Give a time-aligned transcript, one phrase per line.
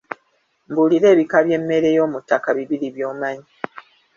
[0.69, 3.47] Mbuulira ebika by'emmere y'omuttaka bibiri byomanyi.